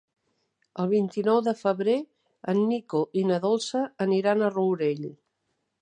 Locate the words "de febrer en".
1.47-2.63